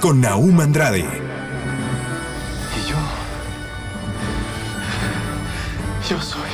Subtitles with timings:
[0.00, 2.96] Con Naum Andrade, Y yo.
[6.08, 6.48] Yo soy.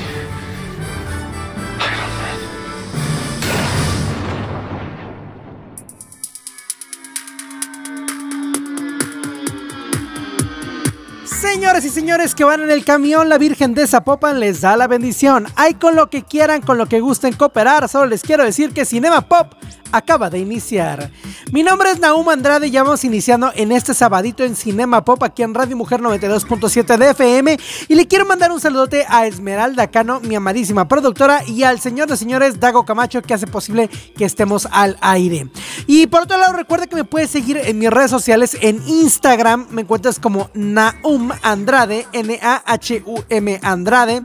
[11.83, 15.49] Y señores que van en el camión, la Virgen de Zapopan les da la bendición.
[15.57, 17.89] Hay con lo que quieran, con lo que gusten cooperar.
[17.89, 19.55] Solo les quiero decir que Cinema Pop
[19.95, 21.11] acaba de iniciar.
[21.53, 25.23] Mi nombre es Naum Andrade y ya vamos iniciando en este sabadito en Cinema Pop
[25.23, 27.59] aquí en Radio Mujer 92.7 de FM.
[27.89, 32.09] Y le quiero mandar un saludote a Esmeralda Cano, mi amadísima productora, y al señor
[32.09, 35.49] de señores Dago Camacho que hace posible que estemos al aire.
[35.87, 39.69] Y por otro lado, recuerda que me puedes seguir en mis redes sociales en Instagram.
[39.71, 41.64] Me encuentras como Naum Andrade,
[42.13, 44.23] N-A-H-U-M Andrade.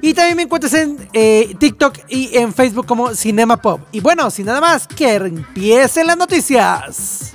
[0.00, 3.80] Y también me encuentras en eh, TikTok y en Facebook como Cinema Pop.
[3.92, 7.34] Y bueno, sin nada más, que empiecen las noticias.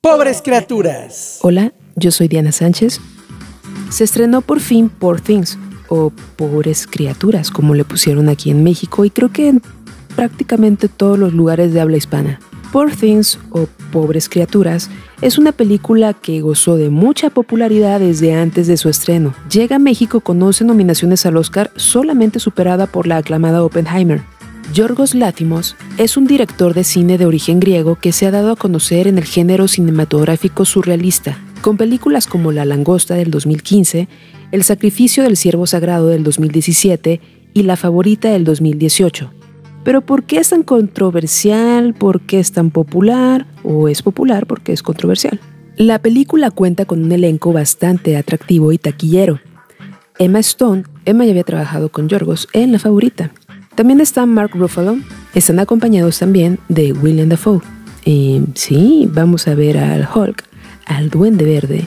[0.00, 1.38] Pobres criaturas.
[1.42, 3.00] Hola, yo soy Diana Sánchez.
[3.90, 5.58] Se estrenó por fin Poor Things,
[5.90, 9.62] o Pobres Criaturas, como le pusieron aquí en México, y creo que en
[10.14, 12.40] prácticamente todos los lugares de habla hispana.
[12.72, 14.90] Poor Things, o Pobres Criaturas,
[15.22, 19.34] es una película que gozó de mucha popularidad desde antes de su estreno.
[19.50, 24.22] Llega a México con 11 nominaciones al Oscar, solamente superada por la aclamada Oppenheimer.
[24.72, 28.56] Yorgos Látimos es un director de cine de origen griego que se ha dado a
[28.56, 34.06] conocer en el género cinematográfico surrealista, con películas como La langosta del 2015,
[34.52, 37.20] El sacrificio del ciervo sagrado del 2017
[37.52, 39.39] y La favorita del 2018.
[39.84, 41.94] Pero ¿por qué es tan controversial?
[41.94, 43.46] ¿Por qué es tan popular?
[43.62, 45.40] ¿O es popular porque es controversial?
[45.76, 49.40] La película cuenta con un elenco bastante atractivo y taquillero.
[50.18, 53.30] Emma Stone, Emma ya había trabajado con Yorgos en La favorita.
[53.74, 54.98] También está Mark Ruffalo,
[55.34, 57.62] están acompañados también de William Dafoe.
[58.04, 60.44] Y sí, vamos a ver al Hulk,
[60.84, 61.86] al Duende Verde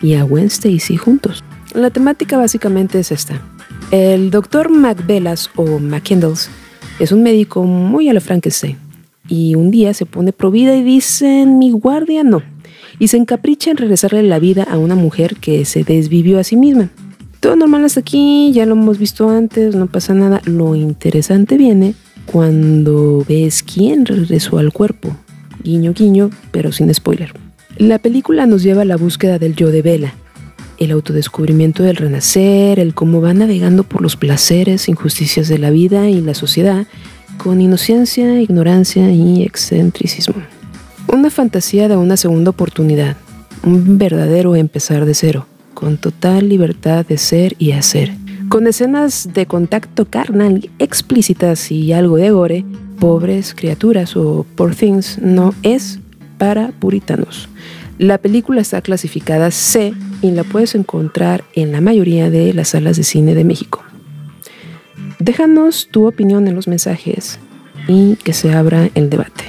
[0.00, 1.44] y a Gwen Stacy juntos.
[1.74, 3.42] La temática básicamente es esta.
[3.90, 6.48] El doctor McBellas o McKendalls
[6.98, 8.76] es un médico muy a la Frankenstein.
[9.28, 12.42] Y un día se pone pro vida y dice, mi guardia no.
[12.98, 16.56] Y se encapricha en regresarle la vida a una mujer que se desvivió a sí
[16.56, 16.90] misma.
[17.40, 20.40] Todo normal hasta aquí, ya lo hemos visto antes, no pasa nada.
[20.44, 21.94] Lo interesante viene
[22.26, 25.16] cuando ves quién regresó al cuerpo.
[25.62, 27.32] Guiño, guiño, pero sin spoiler.
[27.76, 30.14] La película nos lleva a la búsqueda del yo de Vela,
[30.78, 36.08] el autodescubrimiento del renacer, el cómo va navegando por los placeres, injusticias de la vida
[36.08, 36.86] y la sociedad,
[37.38, 40.36] con inocencia, ignorancia y excentricismo.
[41.12, 43.16] Una fantasía de una segunda oportunidad,
[43.62, 48.12] un verdadero empezar de cero, con total libertad de ser y hacer.
[48.48, 52.64] Con escenas de contacto carnal explícitas y algo de gore,
[52.98, 55.98] pobres criaturas o poor things no es
[56.38, 57.48] para puritanos.
[57.98, 62.96] La película está clasificada C y la puedes encontrar en la mayoría de las salas
[62.96, 63.84] de cine de México.
[65.20, 67.38] Déjanos tu opinión en los mensajes
[67.86, 69.44] y que se abra el debate.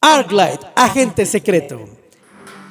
[0.00, 1.97] Arclight, agente secreto.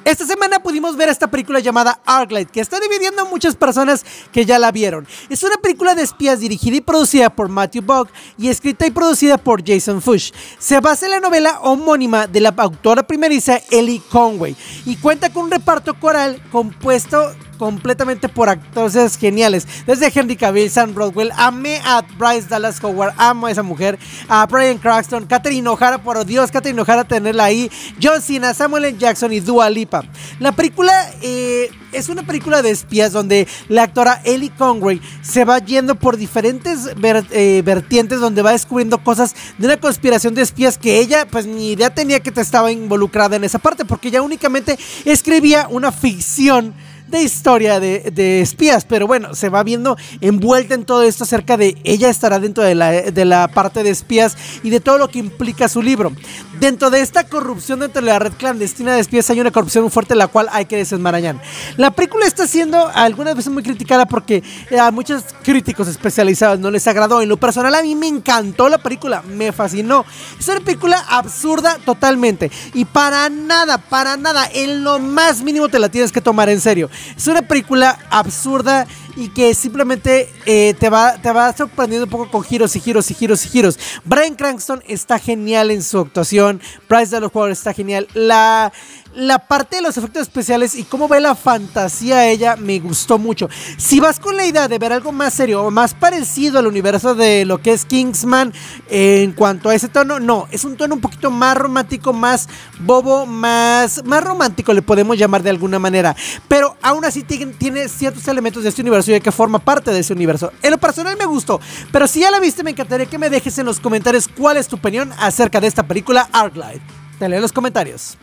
[0.08, 4.46] Esta semana pudimos ver esta película llamada Arclight, que está dividiendo a muchas personas que
[4.46, 5.06] ya la vieron.
[5.28, 8.08] Es una película de espías dirigida y producida por Matthew Bogg
[8.38, 10.32] y escrita y producida por Jason Fush.
[10.58, 15.44] Se basa en la novela homónima de la autora primeriza Ellie Conway y cuenta con
[15.44, 19.66] un reparto coral compuesto completamente por actores geniales.
[19.86, 23.98] Desde Henry Cavill, Sam Rodwell, amé a Bryce Dallas Howard, amo a esa mujer,
[24.28, 27.70] a Brian Cranston, Catherine O'Hara, por Dios, Catherine O'Hara tenerla ahí,
[28.02, 28.98] John Cena, Samuel L.
[28.98, 30.04] Jackson y Dua Lipa.
[30.38, 35.58] La película eh, es una película de espías donde la actora Ellie Conway se va
[35.58, 36.90] yendo por diferentes
[37.32, 41.72] eh, vertientes donde va descubriendo cosas de una conspiración de espías que ella pues ni
[41.72, 46.74] idea tenía que te estaba involucrada en esa parte porque ella únicamente escribía una ficción
[47.08, 51.56] de historia de, de espías, pero bueno, se va viendo envuelta en todo esto acerca
[51.56, 55.08] de ella estará dentro de la, de la parte de espías y de todo lo
[55.08, 56.12] que implica su libro.
[56.60, 59.90] Dentro de esta corrupción dentro de la red clandestina de espías hay una corrupción muy
[59.90, 61.40] fuerte la cual hay que desenmarañar.
[61.76, 64.42] La película está siendo algunas veces muy criticada porque
[64.78, 67.22] a muchos críticos especializados no les agradó.
[67.22, 70.04] En lo personal a mí me encantó la película, me fascinó.
[70.38, 75.78] Es una película absurda totalmente y para nada, para nada, en lo más mínimo te
[75.78, 76.90] la tienes que tomar en serio.
[77.16, 78.86] Es una película absurda
[79.16, 83.10] y que simplemente eh, te, va, te va sorprendiendo un poco con giros y giros
[83.10, 83.78] y giros y giros.
[84.04, 88.06] Brian Cranston está genial en su actuación, Bryce de los está genial.
[88.14, 88.72] La,
[89.14, 93.48] la parte de los efectos especiales y cómo ve la fantasía ella me gustó mucho.
[93.76, 97.14] Si vas con la idea de ver algo más serio o más parecido al universo
[97.14, 98.52] de lo que es Kingsman
[98.88, 102.48] en cuanto a ese tono, no, es un tono un poquito más romántico, más
[102.80, 106.14] bobo, más, más romántico le podemos llamar de alguna manera.
[106.46, 110.12] Pero aún así tiene, ciertos elementos de este universo y que forma parte de ese
[110.12, 110.52] universo.
[110.62, 111.60] En lo personal me gustó,
[111.92, 114.68] pero si ya la viste me encantaría que me dejes en los comentarios cuál es
[114.68, 116.82] tu opinión acerca de esta película Arclight.
[117.18, 118.16] Te en los comentarios.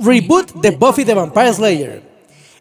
[0.00, 2.07] Reboot de Buffy the Vampire Slayer.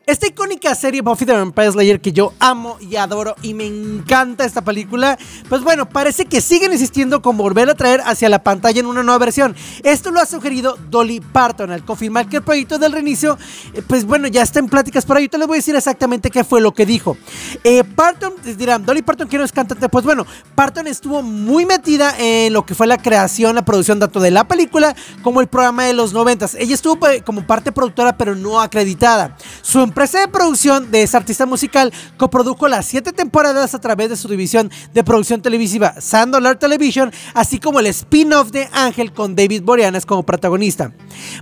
[0.08, 4.46] Esta icónica serie Buffy the Vampire Slayer que yo amo y adoro y me encanta
[4.46, 5.18] esta película,
[5.50, 9.04] pues bueno, parece que siguen insistiendo con volver a traer hacia la pantalla en una
[9.04, 9.54] nueva versión.
[9.84, 13.38] Esto lo ha sugerido Dolly Parton al confirmar que el proyecto del reinicio,
[13.74, 15.24] eh, pues bueno, ya está en pláticas por ahí.
[15.24, 17.18] Yo te les voy a decir exactamente qué fue lo que dijo.
[17.66, 19.90] Eh, Parton, les dirán, Dolly Parton, ¿quién es cantante?
[19.90, 20.26] Pues bueno,
[20.56, 24.48] Parton estuvo muy metida en lo que fue la creación, la producción tanto de la
[24.48, 26.56] película como el programa de los noventas.
[26.56, 29.36] Ella estuvo pues, como parte productora pero no acreditada.
[29.62, 34.16] Su empresa de producción de esa artista musical coprodujo las siete temporadas a través de
[34.16, 39.64] su división de producción televisiva Sandolar Television, así como el spin-off de Ángel con David
[39.64, 40.94] Boreanaz como protagonista.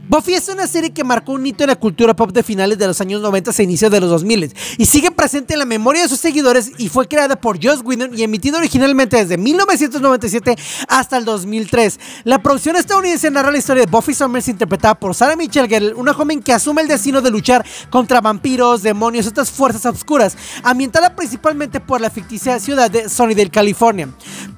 [0.07, 2.87] Buffy es una serie que marcó un hito en la cultura pop de finales de
[2.87, 6.07] los años 90 e inicios de los 2000 y sigue presente en la memoria de
[6.07, 10.55] sus seguidores y fue creada por Joss Whedon y emitida originalmente desde 1997
[10.87, 11.99] hasta el 2003.
[12.23, 16.13] La producción estadounidense narra la historia de Buffy Summers interpretada por Sarah Michelle Gellar, una
[16.13, 21.15] joven que asume el destino de luchar contra vampiros, demonios y otras fuerzas oscuras, ambientada
[21.15, 24.07] principalmente por la ficticia ciudad de Sunnydale, California.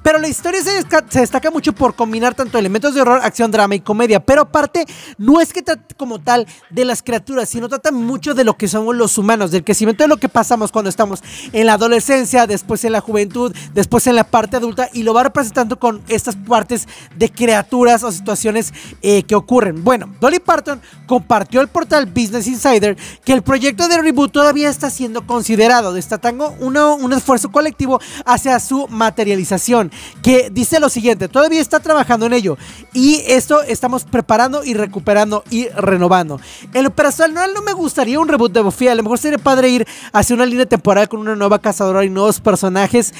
[0.02, 3.80] Pero la historia se destaca mucho por combinar tanto elementos de horror, acción, drama y
[3.80, 4.84] comedia, pero aparte
[5.16, 8.68] no es que trate como tal de las criaturas, sino trata mucho de lo que
[8.68, 12.84] somos los humanos, del crecimiento de lo que pasamos cuando estamos en la adolescencia, después
[12.84, 16.86] en la juventud, después en la parte adulta y lo va representando con estas partes
[17.16, 19.82] de criaturas o situaciones eh, que ocurren.
[19.82, 24.90] Bueno, Dolly Parton compartió el portal Business Insider que el proyecto de reboot todavía está
[24.90, 29.92] siendo considerado, destacando uno- un esfuerzo colectivo hacia su materialización,
[30.22, 32.56] que dice lo siguiente, todavía está trabajando en ello
[32.92, 36.40] y esto estamos preparando y recuperando y renovando.
[36.74, 39.68] En lo personal no me gustaría un reboot de Buffy, a lo mejor sería padre
[39.68, 43.12] ir hacia una línea temporal con una nueva cazadora y nuevos personajes,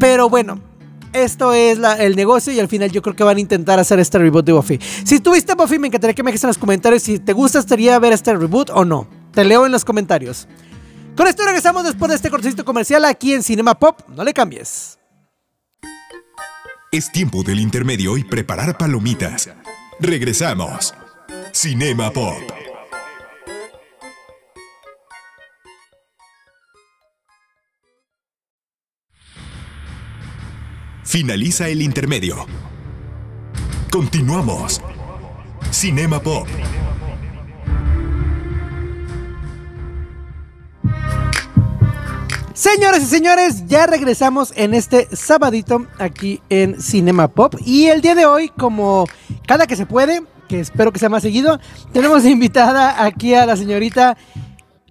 [0.00, 0.58] pero bueno,
[1.12, 4.18] esto es el negocio y al final yo creo que van a intentar hacer este
[4.18, 4.78] reboot de Buffy.
[5.04, 8.12] Si tuviste Buffy, me encantaría que me dejes en los comentarios si te gustaría ver
[8.14, 9.21] este reboot o no.
[9.32, 10.46] Te leo en los comentarios.
[11.16, 14.00] Con esto regresamos después de este cortecito comercial aquí en Cinema Pop.
[14.08, 14.98] No le cambies.
[16.90, 19.48] Es tiempo del intermedio y preparar palomitas.
[19.98, 20.94] Regresamos.
[21.52, 22.42] Cinema Pop.
[31.04, 32.46] Finaliza el intermedio.
[33.90, 34.80] Continuamos.
[35.70, 36.48] Cinema Pop.
[42.54, 47.54] Señores y señores, ya regresamos en este sabadito aquí en Cinema Pop.
[47.64, 49.06] Y el día de hoy, como
[49.46, 51.58] cada que se puede, que espero que sea más seguido,
[51.92, 54.16] tenemos invitada aquí a la señorita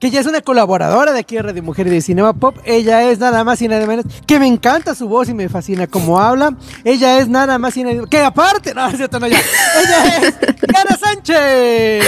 [0.01, 2.58] que ya es una colaboradora de aquí de Radio Mujer y de Cinema Pop.
[2.65, 5.86] Ella es nada más y nada menos que me encanta su voz y me fascina
[5.86, 6.58] cómo habla.
[6.84, 9.38] Ella es nada más y nada menos que aparte, no, es cierto, no ya.
[9.38, 12.03] Ella es Diana Sánchez.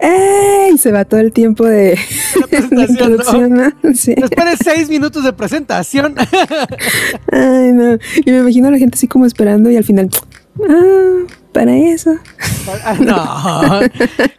[0.00, 0.78] ¡Ey!
[0.78, 1.98] Se va todo el tiempo de
[2.40, 2.84] La presentación, ¿no?
[2.90, 3.94] introducción, ¿no?
[3.94, 4.14] Sí.
[4.14, 6.14] Después de seis minutos de presentación.
[7.30, 7.98] Ay, no.
[8.24, 10.08] Y me imagino a la gente así como esperando y al final.
[10.66, 12.12] Ah, para eso.
[13.00, 13.16] No.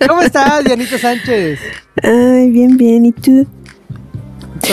[0.07, 1.59] ¿Cómo estás, Dianita Sánchez?
[2.03, 3.05] Ay, bien, bien.
[3.05, 3.45] ¿Y tú?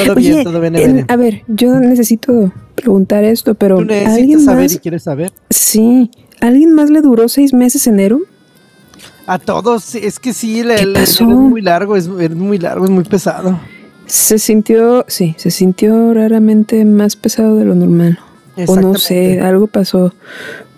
[0.04, 0.76] Todo Oye, bien, todo bien.
[0.76, 4.74] en- a ver, yo necesito preguntar esto, pero ¿Tú necesitas ¿alguien saber más?
[4.74, 5.32] y quieres saber?
[5.50, 6.10] Sí.
[6.40, 8.20] ¿Alguien más le duró seis meses enero?
[9.26, 11.24] A todos, es que sí, le, ¿Qué le- pasó?
[11.24, 13.58] es muy largo, es, es muy largo, es muy pesado.
[14.06, 18.18] Se sintió, sí, se sintió raramente más pesado de lo normal.
[18.66, 20.14] O no sé, algo pasó.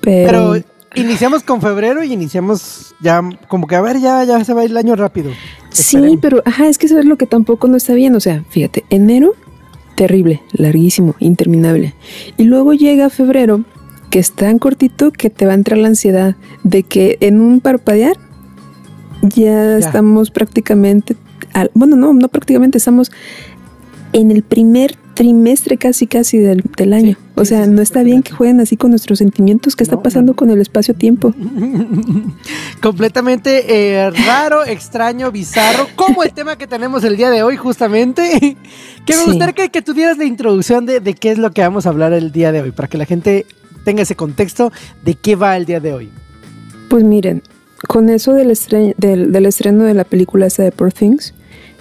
[0.00, 4.54] Pero, Pero iniciamos con febrero y iniciamos ya como que a ver, ya, ya se
[4.54, 5.30] va el año rápido.
[5.70, 8.14] Sí, pero ajá, es que eso es lo que tampoco no está bien.
[8.14, 9.34] O sea, fíjate, enero,
[9.94, 11.94] terrible, larguísimo, interminable.
[12.36, 13.64] Y luego llega febrero,
[14.10, 17.60] que es tan cortito que te va a entrar la ansiedad de que en un
[17.60, 18.16] parpadear
[19.22, 21.16] ya, estamos prácticamente,
[21.52, 23.12] al, bueno, no, no prácticamente, estamos
[24.12, 27.14] en el primer trimestre casi casi del, del año.
[27.34, 29.76] o sea, no está bien que jueguen así con nuestros sentimientos.
[29.76, 31.34] ¿Qué está pasando con el espacio-tiempo?
[32.82, 33.64] Completamente
[33.98, 38.56] eh, raro, extraño, bizarro, como el tema que tenemos el día de hoy, justamente.
[39.06, 39.26] que me Sí.
[39.26, 41.90] gustaría que, que tú dieras la introducción de, de qué es lo que vamos a
[41.90, 43.44] hablar el día de hoy, para que la gente
[43.84, 44.72] tenga ese contexto
[45.04, 46.10] de qué va el día de hoy.
[46.88, 47.42] Pues miren,
[47.88, 51.34] con eso del, estre- del, del estreno de la película esa de Poor Things,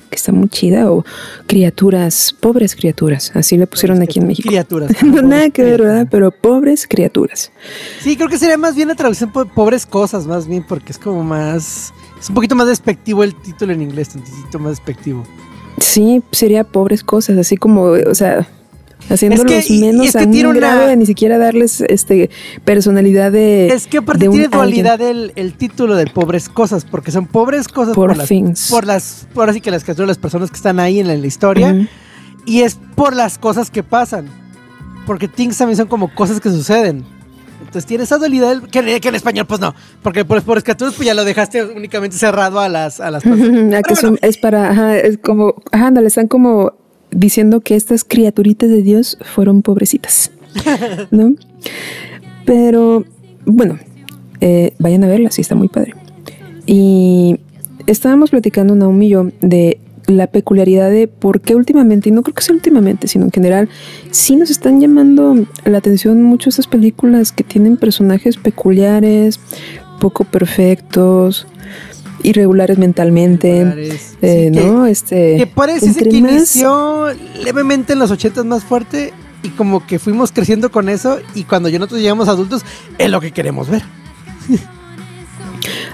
[0.10, 1.06] que está muy chida, o
[1.48, 4.50] criaturas, pobres criaturas, así le pusieron aquí en México.
[4.50, 4.92] Criaturas.
[5.04, 6.08] no nada que ver, ¿verdad?
[6.10, 7.52] Pero pobres criaturas.
[8.02, 10.98] Sí, creo que sería más bien la traducción por pobres cosas, más bien, porque es
[10.98, 11.94] como más.
[12.20, 15.24] Es un poquito más despectivo el título en inglés, tantito más despectivo.
[15.80, 18.48] Sí, sería pobres cosas, así como, o sea,
[19.10, 21.82] haciéndolos Es que- menos es que a un tiene una- grado de ni siquiera darles
[21.82, 22.30] este
[22.66, 23.68] personalidad de.
[23.68, 27.68] Es que aparte de tiene dualidad el, el título de pobres cosas, porque son pobres
[27.68, 28.70] cosas por las, things.
[28.70, 31.28] por las, por así que las las personas que están ahí en la, en la
[31.28, 31.88] historia, Ujú.
[32.46, 34.28] y es por las cosas que pasan,
[35.06, 37.04] porque things también son como cosas que suceden.
[37.60, 41.06] Entonces tiene esa dualidad que, que en español pues no, porque por pobres criaturas pues
[41.06, 43.52] ya lo dejaste únicamente cerrado a las, a las personas.
[43.52, 46.74] Que Pero son- bueno, es para, ajá, es como, ajá, ándale, están como
[47.12, 50.32] diciendo que estas criaturitas de Dios fueron pobrecitas,
[51.12, 51.36] ¿no?
[52.46, 53.06] Pero,
[53.46, 53.78] bueno,
[54.42, 55.94] eh, vayan a verla, sí está muy padre.
[56.66, 57.40] Y
[57.88, 62.34] estábamos platicando, Naomi y yo, de la peculiaridad de por qué últimamente, y no creo
[62.34, 63.70] que sea últimamente, sino en general,
[64.12, 65.36] sí nos están llamando
[65.66, 69.40] la atención mucho estas películas que tienen personajes peculiares,
[70.00, 71.48] poco perfectos,
[72.24, 74.86] irregulares mentalmente, Irregulares, eh, sí, que- ¿no?
[74.86, 77.08] Este, que parece que más- inició
[77.44, 81.70] levemente en los 80 más fuerte y como que fuimos creciendo con eso y cuando
[81.70, 82.64] ya nosotros llegamos adultos
[82.98, 83.84] es lo que queremos ver.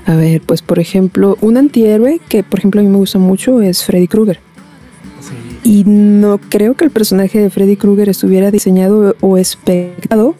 [0.06, 3.62] A ver, pues por ejemplo, un antihéroe que por ejemplo a mí me gusta mucho
[3.62, 4.40] es Freddy Krueger.
[5.64, 10.36] Y no creo que el personaje de Freddy Krueger estuviera diseñado o expectado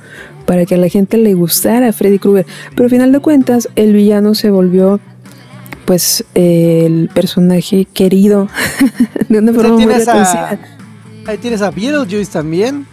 [0.46, 2.46] para que a la gente le gustara Freddy Krueger.
[2.72, 5.00] Pero al final de cuentas, el villano se volvió
[5.86, 8.48] pues el personaje querido
[9.30, 10.60] de una Pues forma ahí, muy a,
[11.28, 12.88] ahí tienes a Beetlejuice también.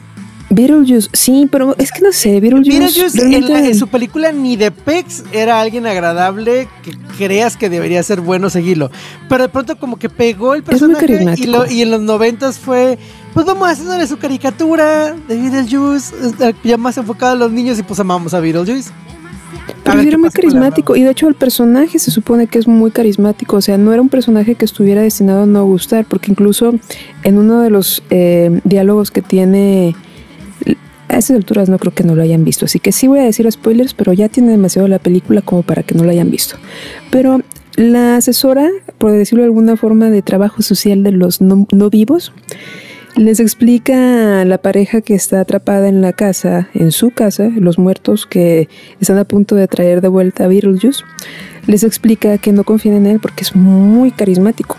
[0.51, 4.57] Beetlejuice, sí, pero es que no sé, Beetlejuice, Beetlejuice en, la- en su película ni
[4.57, 8.91] de Pex era alguien agradable que creas que debería ser bueno seguirlo.
[9.31, 11.07] Pero de pronto como que pegó el personaje
[11.39, 12.99] y, lo- y en los noventas fue,
[13.33, 17.79] pues vamos a hacerle su caricatura de Beetlejuice, eh, ya más enfocado a los niños
[17.79, 18.91] y pues amamos a Beetlejuice.
[19.85, 20.97] Pero era muy carismático.
[20.97, 23.57] Y de hecho el personaje se supone que es muy carismático.
[23.57, 26.05] O sea, no era un personaje que estuviera destinado a no gustar.
[26.05, 26.75] Porque incluso
[27.25, 29.95] en uno de los eh, diálogos que tiene...
[31.09, 32.65] A esas alturas no creo que no lo hayan visto.
[32.65, 35.83] Así que sí voy a decir spoilers, pero ya tiene demasiado la película como para
[35.83, 36.57] que no lo hayan visto.
[37.11, 37.43] Pero
[37.77, 38.69] la asesora,
[38.99, 42.33] por decirlo de alguna forma, de trabajo social de los no, no vivos,
[43.17, 47.79] les explica a la pareja que está atrapada en la casa, en su casa, los
[47.79, 48.69] muertos que
[49.01, 51.05] están a punto de traer de vuelta a Beetlejuice,
[51.67, 54.77] les explica que no confíen en él porque es muy carismático.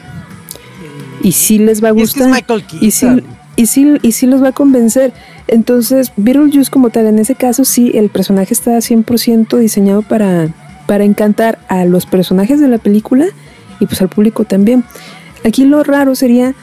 [1.22, 2.63] Y sí les va a Y es que es gustar.
[2.82, 3.08] Y, sí,
[3.56, 5.13] y, sí, y sí los va a convencer.
[5.48, 10.50] Entonces, Beetlejuice como tal, en ese caso sí, el personaje está 100% diseñado para,
[10.88, 13.28] para encantar a los personajes de la película
[13.80, 14.84] y pues al público también.
[15.46, 16.56] Aquí lo raro sería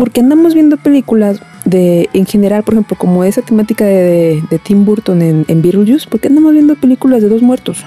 [0.00, 4.58] porque andamos viendo películas de, en general, por ejemplo, como esa temática de, de, de
[4.58, 7.84] Tim Burton en, en Beetlejuice, ¿por qué andamos viendo películas de dos muertos?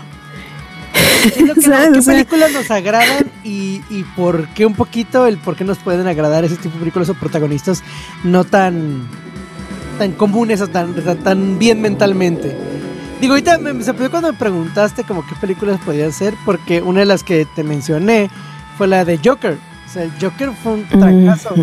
[1.25, 1.89] Es lo que no- ¿Sabes?
[1.91, 5.63] ¿Qué O sea- películas nos agradan y, y por qué un poquito el por qué
[5.63, 7.82] nos pueden agradar ese tipo de películas o protagonistas
[8.24, 9.08] no tan
[9.98, 10.93] tan comunes o tan,
[11.24, 12.55] tan, bien mentalmente?
[13.22, 17.00] Digo, ahorita me, me sorprendió cuando me preguntaste como qué películas podían ser, porque una
[17.00, 18.29] de las que te mencioné
[18.77, 19.58] fue la de Joker.
[19.88, 21.53] O sea, el Joker fue un trancazo.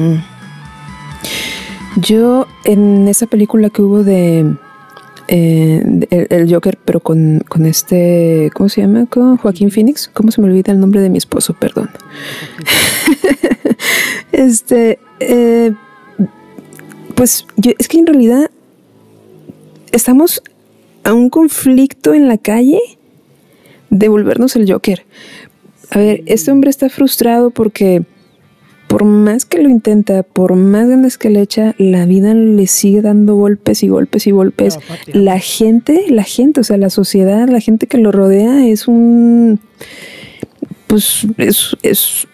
[1.96, 4.54] Yo en esa película que hubo de,
[5.32, 9.06] eh, el, el Joker, pero con, con este, ¿cómo se llama?
[9.06, 10.10] Con Joaquín Phoenix.
[10.12, 11.54] ¿Cómo se me olvida el nombre de mi esposo?
[11.54, 11.88] Perdón.
[14.32, 15.72] este, eh,
[17.14, 18.50] pues yo, es que en realidad
[19.92, 20.42] estamos
[21.04, 22.80] a un conflicto en la calle
[23.90, 25.04] de volvernos el Joker.
[25.90, 28.02] A ver, este hombre está frustrado porque
[28.90, 33.02] por más que lo intenta, por más ganas que le echa, la vida le sigue
[33.02, 34.80] dando golpes y golpes y golpes.
[35.14, 35.20] No.
[35.20, 39.60] La gente, la gente, o sea, la sociedad, la gente que lo rodea es un,
[40.88, 42.26] pues, es, es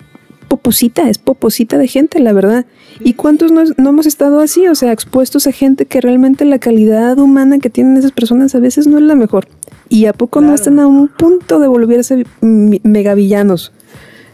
[0.49, 2.65] poposita, es poposita de gente, la verdad.
[3.01, 4.67] ¿Y cuántos no, no, hemos estado así?
[4.67, 8.61] O sea, expuestos a gente que realmente la calidad humana que tienen esas personas a
[8.61, 9.47] veces no es la mejor.
[9.91, 10.49] ¿Y a poco claro.
[10.49, 13.73] no están a un punto de volverse megavillanos?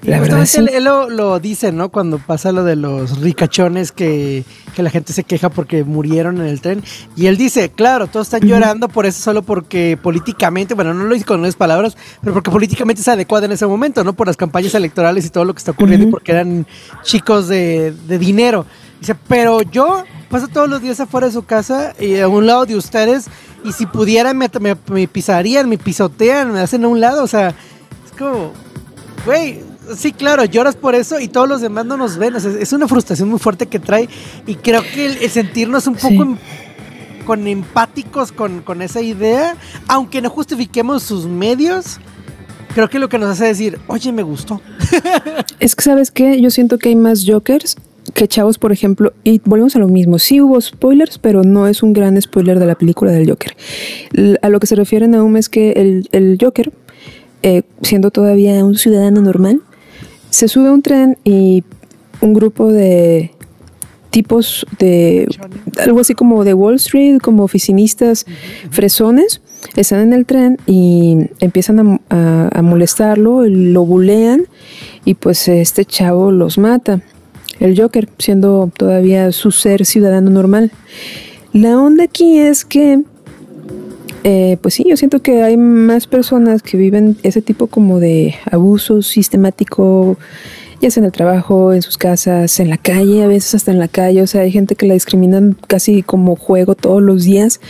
[0.02, 1.90] La verdad él, él lo, lo, dice, ¿no?
[1.90, 4.44] Cuando pasa lo de los ricachones que,
[4.74, 6.82] que, la gente se queja porque murieron en el tren.
[7.14, 8.48] Y él dice, claro, todos están uh -huh.
[8.48, 12.50] llorando por eso solo porque políticamente, bueno, no lo dice con esas palabras, pero porque
[12.50, 14.12] políticamente es adecuado en ese momento, ¿no?
[14.12, 16.10] Por las campañas electorales y todo lo que está ocurriendo uh -huh.
[16.10, 16.66] y porque eran
[17.04, 18.66] chicos de, de dinero.
[18.98, 22.66] Dice, pero yo paso todos los días afuera de su casa y a un lado
[22.66, 23.26] de ustedes
[23.64, 27.26] y si pudieran me, me, me pisarían, me pisotean, me hacen a un lado, o
[27.28, 28.52] sea, es como,
[29.24, 29.60] güey,
[29.96, 32.34] sí, claro, lloras por eso y todos los demás no nos ven.
[32.34, 34.08] O sea, es una frustración muy fuerte que trae
[34.46, 36.20] y creo que el, el sentirnos un poco sí.
[36.20, 36.38] en,
[37.24, 39.56] con empáticos con, con, esa idea,
[39.88, 41.98] aunque no justifiquemos sus medios,
[42.74, 44.60] creo que lo que nos hace decir, oye, me gustó.
[45.60, 46.40] es que, ¿sabes qué?
[46.40, 47.76] Yo siento que hay más Jokers
[48.14, 51.82] que chavos, por ejemplo, y volvemos a lo mismo, sí hubo spoilers, pero no es
[51.82, 53.56] un gran spoiler de la película del Joker.
[54.42, 56.72] A lo que se refieren aún es que el, el Joker,
[57.42, 59.62] eh, siendo todavía un ciudadano normal,
[60.32, 61.62] se sube a un tren y
[62.22, 63.32] un grupo de
[64.10, 65.26] tipos de
[65.78, 68.26] algo así como de Wall Street, como oficinistas
[68.70, 69.42] fresones,
[69.76, 74.46] están en el tren y empiezan a, a, a molestarlo, lo bulean
[75.04, 77.02] y pues este chavo los mata
[77.60, 80.72] el Joker, siendo todavía su ser ciudadano normal.
[81.52, 83.02] La onda aquí es que,
[84.24, 88.34] eh, pues sí, yo siento que hay más personas que viven ese tipo como de
[88.50, 90.16] abuso sistemático,
[90.80, 93.78] ya sea en el trabajo, en sus casas, en la calle, a veces hasta en
[93.78, 97.60] la calle, o sea, hay gente que la discriminan casi como juego todos los días.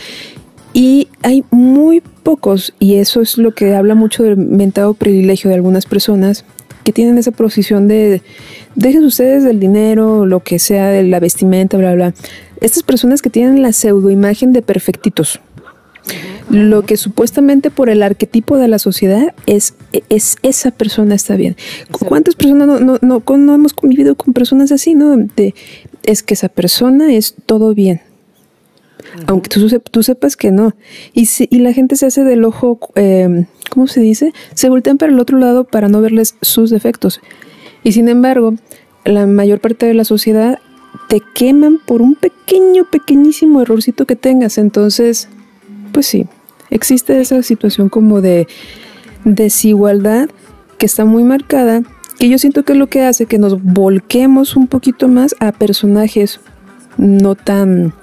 [0.73, 5.55] Y hay muy pocos, y eso es lo que habla mucho del mentado privilegio de
[5.55, 6.45] algunas personas,
[6.83, 8.21] que tienen esa posición de
[8.75, 12.13] dejen ustedes del dinero, lo que sea, de la vestimenta, bla, bla.
[12.59, 15.39] Estas personas que tienen la pseudoimagen de perfectitos,
[16.49, 19.75] lo que supuestamente por el arquetipo de la sociedad es,
[20.09, 21.55] es esa persona está bien.
[21.91, 25.15] ¿Cuántas personas no, no, no, no hemos convivido con personas así, no?
[25.17, 25.53] De,
[26.03, 28.01] es que esa persona es todo bien.
[29.27, 30.75] Aunque tú, tú, sepas que no.
[31.13, 34.33] Y, si, y la gente se hace del ojo, eh, ¿cómo se dice?
[34.53, 37.21] Se voltean para el otro lado para no verles sus defectos.
[37.83, 38.55] Y sin embargo,
[39.05, 40.59] la mayor parte de la sociedad
[41.09, 44.57] te queman por un pequeño, pequeñísimo errorcito que tengas.
[44.57, 45.27] Entonces,
[45.93, 46.27] pues sí,
[46.69, 48.47] existe esa situación como de
[49.23, 50.29] desigualdad
[50.77, 51.81] que está muy marcada,
[52.19, 55.51] que yo siento que es lo que hace que nos volquemos un poquito más a
[55.53, 56.41] personajes
[56.97, 57.93] no tan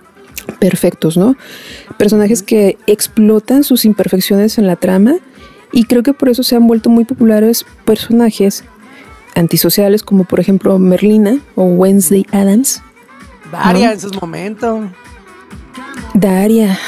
[0.58, 1.36] perfectos, ¿no?
[1.98, 5.16] Personajes que explotan sus imperfecciones en la trama
[5.72, 8.64] y creo que por eso se han vuelto muy populares personajes
[9.34, 12.82] antisociales como por ejemplo Merlina o Wednesday Adams.
[13.52, 13.92] Daria ¿no?
[13.92, 14.86] en sus momentos.
[16.14, 16.78] Daria.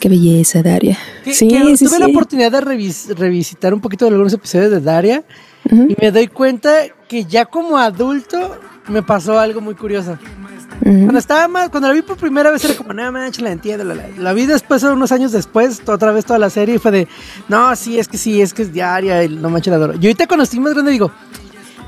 [0.00, 0.96] Qué belleza, Daria.
[1.24, 2.00] Que, sí, que sí, tuve sí.
[2.00, 5.24] la oportunidad de revis revisitar un poquito de algunos episodios de Daria
[5.64, 5.90] uh -huh.
[5.90, 6.70] y me doy cuenta
[7.08, 8.58] que ya como adulto
[8.88, 10.12] me pasó algo muy curioso.
[10.12, 11.02] Uh -huh.
[11.04, 13.84] Cuando estaba más, cuando la vi por primera vez era como, no manches, la entiendo.
[13.84, 16.92] La, la, la, vi después, unos años después, otra vez toda la serie y fue
[16.92, 17.08] de,
[17.48, 19.94] no, sí, es que sí, es que es diaria y no manches, la adoro.
[19.94, 21.10] Y ahorita cuando estoy más grande digo,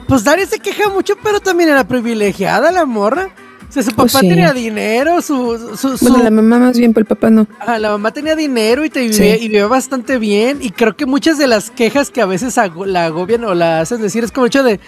[0.08, 3.30] pues Daria se queja mucho, pero también era privilegiada la morra.
[3.70, 4.28] O sea, su papá oh, sí.
[4.28, 7.46] tenía dinero, su, su, su, Bueno, la mamá más bien, pero el papá no.
[7.60, 9.44] Ajá, la mamá tenía dinero y te vivía, sí.
[9.44, 10.58] y vivía bastante bien.
[10.60, 12.56] Y creo que muchas de las quejas que a veces
[12.86, 14.80] la agobian o la hacen decir es como hecho de,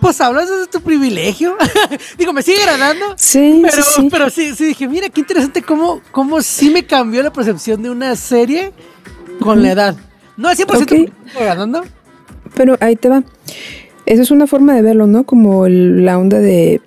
[0.00, 1.56] pues hablas de tu privilegio.
[2.16, 3.06] Digo, me sigue agradando.
[3.16, 4.08] Sí, pero sí, sí.
[4.08, 7.90] pero sí, sí dije, mira, qué interesante cómo, cómo sí me cambió la percepción de
[7.90, 8.72] una serie
[9.40, 9.96] con la edad.
[10.36, 11.12] No al 100% okay.
[11.36, 11.82] agradando.
[12.54, 13.24] Pero ahí te va.
[14.06, 15.24] Esa es una forma de verlo, ¿no?
[15.24, 16.80] Como el, la onda de,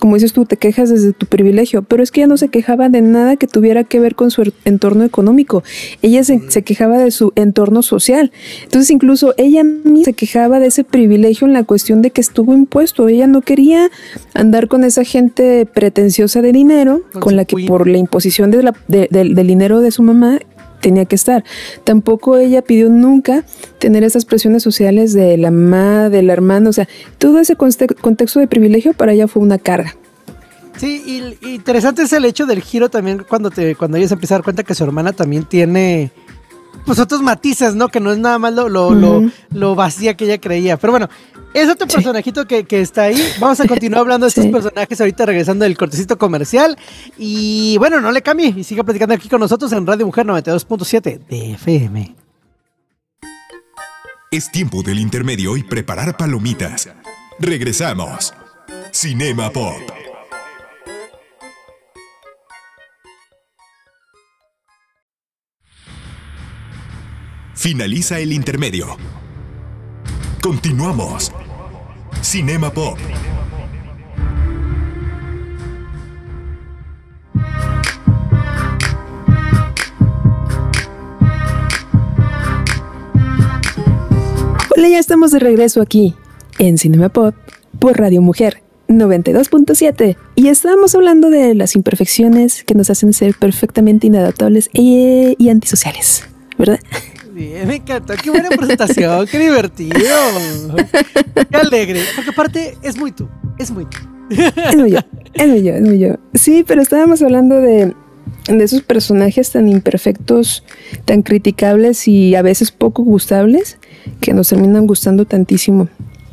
[0.00, 2.88] como dices tú, te quejas desde tu privilegio, pero es que ella no se quejaba
[2.88, 5.62] de nada que tuviera que ver con su entorno económico.
[6.02, 8.32] Ella se, se quejaba de su entorno social.
[8.64, 12.54] Entonces, incluso ella misma se quejaba de ese privilegio en la cuestión de que estuvo
[12.54, 13.08] impuesto.
[13.08, 13.90] Ella no quería
[14.34, 18.62] andar con esa gente pretenciosa de dinero, con, con la que por la imposición de
[18.62, 20.38] la, de, de, del dinero de su mamá
[20.80, 21.44] tenía que estar.
[21.84, 23.44] Tampoco ella pidió nunca
[23.78, 26.88] tener esas presiones sociales de la mamá, del hermano, o sea,
[27.18, 29.96] todo ese contexto de privilegio para ella fue una carga.
[30.76, 34.14] Sí, y, y interesante es el hecho del giro también cuando te cuando ella se
[34.14, 36.12] empieza a dar cuenta que su hermana también tiene
[36.88, 37.88] pues otros matices, ¿no?
[37.88, 39.32] Que no es nada más lo, lo, uh -huh.
[39.50, 40.78] lo, lo vacía que ella creía.
[40.78, 41.08] Pero bueno,
[41.52, 41.94] es otro sí.
[41.96, 43.22] personajito que, que, está ahí.
[43.38, 44.50] Vamos a continuar hablando de estos sí.
[44.50, 46.78] personajes ahorita regresando del cortecito comercial.
[47.18, 51.26] Y bueno, no le cambie y siga platicando aquí con nosotros en Radio Mujer 92.7
[51.28, 52.14] de FM.
[54.30, 56.88] Es tiempo del intermedio y preparar palomitas.
[57.38, 58.32] Regresamos.
[58.92, 60.07] Cinema Pop.
[67.58, 68.96] Finaliza el intermedio.
[70.40, 71.32] Continuamos.
[72.22, 72.96] Cinema Pop.
[84.76, 86.14] Hola, ya estamos de regreso aquí
[86.58, 87.34] en Cinema Pop
[87.78, 94.06] por Radio Mujer 92.7 y estábamos hablando de las imperfecciones que nos hacen ser perfectamente
[94.06, 96.24] inadaptables e- y antisociales,
[96.56, 96.78] ¿verdad?
[97.38, 98.14] Bien, me encantó.
[98.20, 99.94] Qué buena presentación, qué divertido.
[101.50, 102.02] Qué alegre.
[102.16, 103.28] Porque aparte es muy tú.
[103.58, 103.98] Es muy tú.
[104.30, 104.98] Es muy yo,
[105.34, 106.16] es muy yo, es muy yo.
[106.34, 107.94] Sí, pero estábamos hablando de,
[108.48, 110.64] de esos personajes tan imperfectos,
[111.04, 113.78] tan criticables y a veces poco gustables
[114.20, 115.88] que nos terminan gustando tantísimo.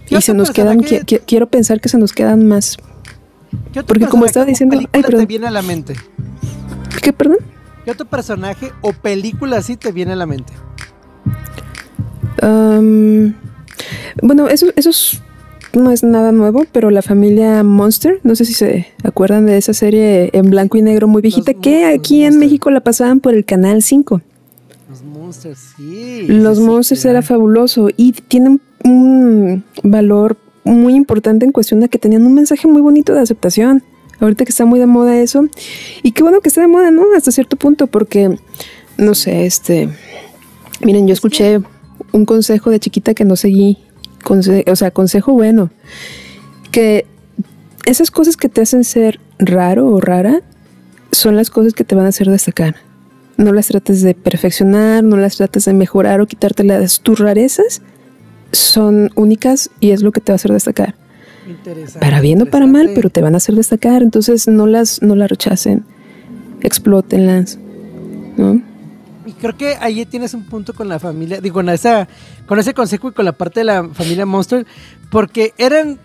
[0.07, 2.77] ¿Qué Y se nos quedan, qui- quiero pensar que se nos quedan más.
[3.71, 5.21] ¿Qué otro Porque como estaba diciendo- ay, perdón.
[5.21, 5.93] te viene a la mente?
[7.01, 7.37] ¿Qué, perdón?
[7.85, 10.51] ¿Qué otro personaje o película así te viene a la mente?
[14.21, 15.21] Bueno, eso, eso es-
[15.73, 19.73] no es nada nuevo, pero la familia Monster, no sé si se acuerdan de esa
[19.73, 22.37] serie en blanco y negro muy viejita, Los que aquí en.
[22.39, 24.21] México la pasaban por el Canal 5.
[24.89, 26.25] Los Monsters, sí.
[26.27, 27.07] Los sí, Monsters sí.
[27.09, 32.67] era fabuloso y tienen un valor muy importante en cuestión de que tenían un mensaje
[32.67, 33.83] muy bonito de aceptación.
[34.21, 35.45] Ahorita que está muy de moda eso.
[36.03, 37.03] Y qué bueno que está de moda, ¿no?
[37.17, 38.37] Hasta cierto punto, porque,
[38.97, 39.89] no sé, este...
[40.81, 41.59] Miren, yo escuché
[42.15, 43.77] un consejo de chiquita que no seguí.
[44.23, 45.69] Conse- o sea, consejo bueno.
[46.71, 47.05] Que
[47.85, 50.41] esas cosas que te hacen ser raro o rara
[51.11, 52.75] son las cosas que te van a hacer destacar.
[53.37, 57.81] No las trates de perfeccionar, no las trates de mejorar o quitarte las tus rarezas.
[58.51, 60.95] Son únicas y es lo que te va a hacer destacar.
[61.99, 64.01] Para bien o para mal, pero te van a hacer destacar.
[64.01, 65.83] Entonces no las, no las rechacen.
[66.61, 67.59] Explótenlas.
[68.37, 68.61] ¿No?
[69.25, 72.07] Y creo que ahí tienes un punto con la familia, digo, con, esa,
[72.45, 74.65] con ese consejo y con la parte de la familia Monster,
[75.09, 75.99] porque eran,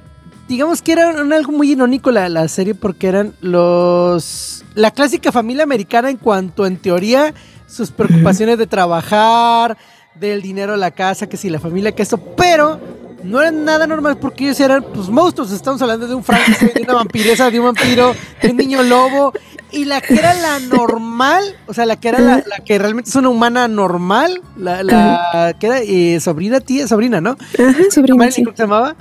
[0.49, 5.65] digamos que eran algo muy irónico la, la serie, porque eran los, la clásica familia
[5.65, 7.35] americana en cuanto en teoría
[7.67, 9.77] sus preocupaciones de trabajar,
[10.15, 12.81] del dinero de la casa, que si la familia, que esto, pero
[13.25, 16.83] no eran nada normal porque ellos eran pues monstruos, estamos hablando de un Frankenstein, de
[16.83, 19.33] una vampiresa, de un vampiro, de un niño lobo,
[19.73, 23.11] y la que era la normal, o sea, la que era la, la que realmente
[23.11, 27.37] es una humana normal, la, la que era eh, sobrina, tía, sobrina, ¿no?
[27.59, 28.31] Ajá, sobrina.
[28.31, 28.45] Sí.
[28.45, 28.97] se llamaba,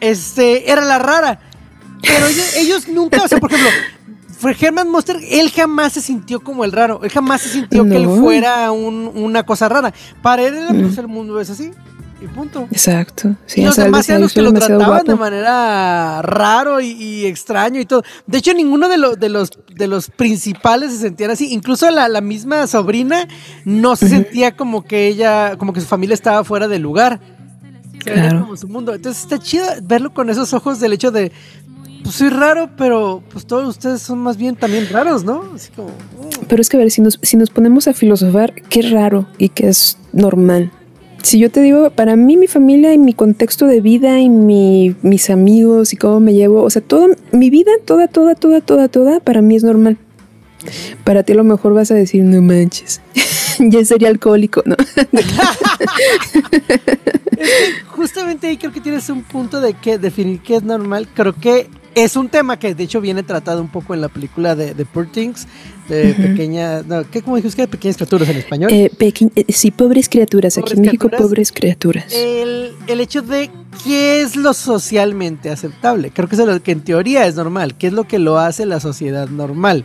[0.00, 1.40] este, era la rara.
[2.02, 3.70] Pero ellos, ellos nunca, o sea, por ejemplo,
[4.38, 7.96] fue Herman Monster, él jamás se sintió como el raro, él jamás se sintió que
[7.96, 9.94] él fuera un- una cosa rara.
[10.20, 11.70] Para él, pues, el mundo es así,
[12.22, 12.68] y punto.
[12.70, 13.34] Exacto.
[13.46, 15.16] Sí, y los demás eran "Yo los que lo trataban de guapo".
[15.16, 18.02] manera raro y, y extraño y todo.
[18.26, 21.52] De hecho, ninguno de, los de, los, de los principales se sentían así.
[21.52, 23.26] Incluso la, la misma sobrina
[23.64, 27.20] no se sentía como que ella, como que su familia estaba fuera de lugar.
[28.04, 28.40] Claro.
[28.40, 28.94] como su mundo.
[28.94, 31.30] Entonces está chido verlo con esos ojos del hecho de,
[32.02, 35.44] pues soy raro, pero pues todos ustedes son más bien también raros, ¿no?
[35.54, 35.88] Así como...
[35.88, 36.46] mm.
[36.48, 39.50] Pero es que a ver, si nos, si nos ponemos a filosofar, qué raro y
[39.50, 40.72] qué es normal.
[41.22, 44.96] Si yo te digo, para mí, mi familia y mi contexto de vida y mi,
[45.02, 48.88] mis amigos y cómo me llevo, o sea, toda mi vida, toda, toda, toda, toda,
[48.88, 49.98] toda, para mí es normal.
[51.04, 53.00] Para ti a lo mejor vas a decir, no manches,
[53.58, 54.76] ya sería alcohólico, ¿no?
[57.96, 61.08] Justamente ahí creo que tienes un punto de que definir qué es normal.
[61.14, 64.54] Creo que es un tema que de hecho viene tratado un poco en la película
[64.54, 65.46] de, de Poor Things,
[65.88, 67.66] de pequeña, no, ¿qué cómo dijiste?
[67.68, 68.72] Pequeñas criaturas en español.
[68.72, 71.28] Eh, eh, sí, pobres criaturas, aquí en México, criaturas.
[71.28, 72.12] pobres criaturas.
[72.12, 73.50] el, el hecho de
[73.84, 76.10] qué es lo socialmente aceptable.
[76.10, 77.76] Creo que es lo que en teoría es normal.
[77.76, 79.84] ¿Qué es lo que lo hace la sociedad normal?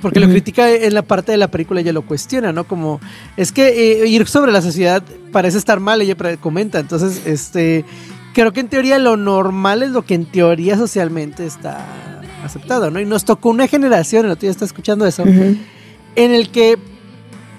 [0.00, 2.64] Porque lo critica en la parte de la película, ella lo cuestiona, ¿no?
[2.64, 3.00] Como,
[3.36, 6.80] es que eh, ir sobre la sociedad parece estar mal, ella comenta.
[6.80, 7.84] Entonces, este,
[8.32, 11.86] creo que en teoría lo normal es lo que en teoría socialmente está
[12.44, 13.00] aceptado, ¿no?
[13.00, 15.58] Y nos tocó una generación, el otro día está escuchando eso, en
[16.16, 16.78] el que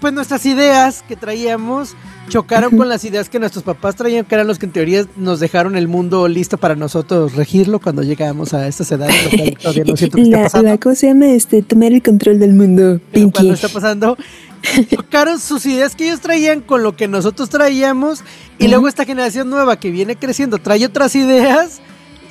[0.02, 1.96] pues nuestras ideas que traíamos
[2.28, 5.40] chocaron con las ideas que nuestros papás traían, que eran los que en teoría nos
[5.40, 9.84] dejaron el mundo listo para nosotros regirlo cuando llegamos a estas edades, lo cual todavía
[9.86, 10.70] no siento que esté la, pasando.
[10.70, 11.28] la, ¿Cómo se llama?
[11.28, 13.32] Este, tomar el control del mundo, Pinky.
[13.32, 14.18] cuando está pasando,
[14.90, 18.24] chocaron sus ideas que ellos traían con lo que nosotros traíamos
[18.58, 21.82] y luego esta generación nueva que viene creciendo trae otras ideas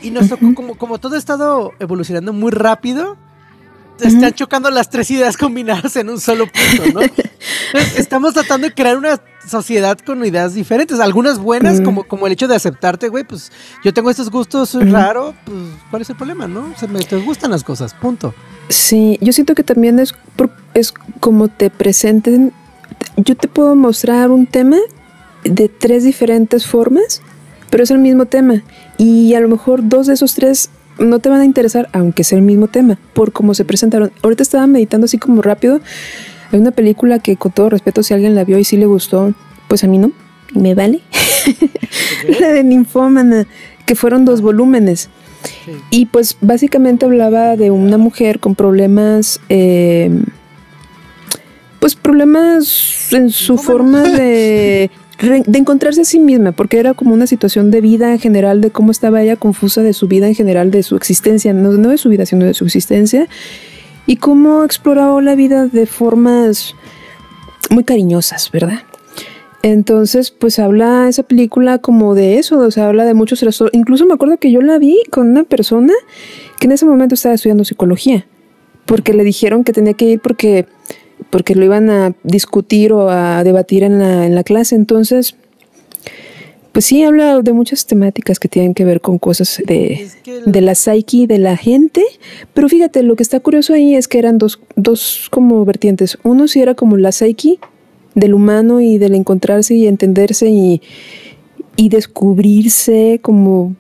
[0.03, 0.55] y nos tocó Ujú.
[0.55, 3.17] como, como todo ha estado evolucionando muy rápido,
[4.01, 7.01] están chocando las tres ideas combinadas en un solo punto, ¿no?
[7.03, 12.33] Entonces, estamos tratando de crear una sociedad con ideas diferentes, algunas buenas, como, como el
[12.33, 13.53] hecho de aceptarte, güey, pues
[13.85, 15.59] yo tengo estos gustos, soy raro, pues
[15.91, 16.73] ¿cuál es el problema, no?
[16.75, 18.35] O sea, me te gustan las cosas, punto.
[18.73, 22.53] Sí, yo siento que también es, por- es como te presenten.
[23.17, 24.79] Yo te puedo mostrar un tema
[25.45, 27.21] de tres diferentes formas,
[27.71, 28.63] pero es el mismo tema.
[28.97, 32.39] Y a lo mejor dos de esos tres no te van a interesar, aunque sea
[32.39, 34.11] el mismo tema, por cómo se presentaron.
[34.23, 35.81] Ahorita estaba meditando así como rápido.
[36.53, 39.35] Hay una película que, con todo respeto, si alguien la vio y sí le gustó,
[39.69, 40.13] pues a mí no,
[40.55, 41.01] me vale.
[42.41, 43.47] la de Ninfómana,
[43.85, 45.09] que fueron dos volúmenes.
[45.91, 50.11] Y pues básicamente hablaba de una mujer con problemas, eh,
[51.81, 54.91] pues problemas en su forma de,
[55.47, 58.71] de encontrarse a sí misma, porque era como una situación de vida en general, de
[58.71, 61.99] cómo estaba ella confusa de su vida en general, de su existencia, no, no de
[61.99, 63.29] su vida, sino de su existencia,
[64.07, 66.75] y cómo exploraba la vida de formas
[67.71, 68.81] muy cariñosas, ¿verdad?
[69.63, 73.75] Entonces, pues habla esa película como de eso, o sea, habla de muchos trastornos.
[73.75, 75.93] Incluso me acuerdo que yo la vi con una persona
[76.59, 78.27] que en ese momento estaba estudiando psicología,
[78.87, 80.67] porque le dijeron que tenía que ir porque,
[81.31, 84.75] porque lo iban a discutir o a debatir en la, en la clase.
[84.75, 85.37] Entonces,
[86.73, 90.09] pues sí, habla de muchas temáticas que tienen que ver con cosas de,
[90.45, 92.03] de la psyche de la gente.
[92.53, 96.19] Pero fíjate, lo que está curioso ahí es que eran dos, dos como vertientes.
[96.25, 97.61] Uno sí era como la psyche
[98.15, 100.83] del humano y del encontrarse y entenderse y,
[101.77, 103.75] y descubrirse como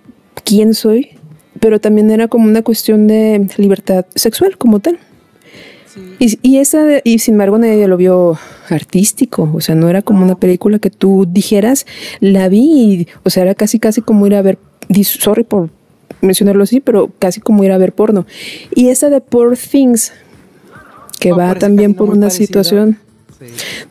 [0.44, 1.10] quién soy,
[1.60, 4.98] pero también era como una cuestión de libertad sexual como tal.
[6.18, 8.38] Y, y esa, de- y sin embargo nadie lo vio
[8.70, 11.84] artístico, o sea, no era como una película que tú dijeras,
[12.20, 14.58] la vi, y, o sea, era casi casi como ir a ver,
[15.02, 15.68] sorry por
[16.22, 18.24] mencionarlo así, pero casi como ir a ver porno.
[18.74, 20.12] Y esa de Poor Things,
[21.20, 22.98] que va también por una situación.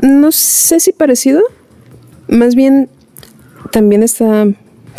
[0.02, 1.42] No sé si parecido,
[2.28, 2.90] más bien
[3.72, 4.48] también está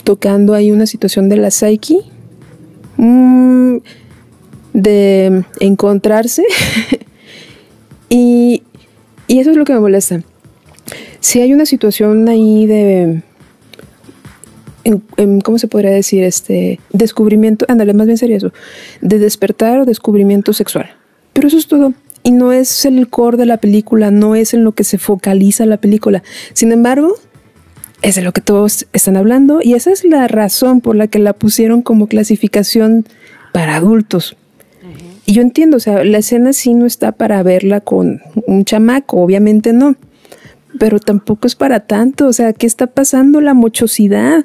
[0.04, 1.98] tocando ahí una situación de la psyche,
[2.96, 3.76] mm,
[4.72, 6.44] de encontrarse,
[8.08, 8.62] y,
[9.26, 10.22] y eso es lo que me molesta.
[11.20, 13.22] Si hay una situación ahí de,
[15.16, 16.24] en- ¿cómo se podría decir?
[16.24, 18.52] Este descubrimiento, ándale, más bien sería eso,
[19.00, 20.90] de despertar o descubrimiento sexual.
[21.32, 21.94] Pero eso es todo.
[22.22, 25.66] Y no es el core de la película, no es en lo que se focaliza
[25.66, 26.22] la película.
[26.52, 27.16] Sin embargo,
[28.02, 31.18] es de lo que todos están hablando y esa es la razón por la que
[31.18, 33.06] la pusieron como clasificación
[33.52, 34.36] para adultos.
[35.24, 39.18] Y yo entiendo, o sea, la escena sí no está para verla con un chamaco,
[39.18, 39.94] obviamente no,
[40.80, 43.40] pero tampoco es para tanto, o sea, ¿qué está pasando?
[43.40, 44.44] La mochosidad.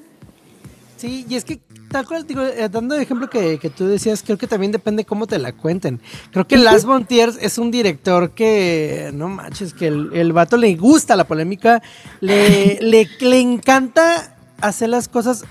[0.98, 4.24] Sí, y es que tal cual, digo, eh, dando el ejemplo que, que tú decías,
[4.24, 6.00] creo que también depende cómo te la cuenten.
[6.32, 10.76] Creo que Las Montiers es un director que, no manches, que el, el vato le
[10.76, 11.82] gusta la polémica,
[12.20, 15.46] le, le, le encanta hacer las cosas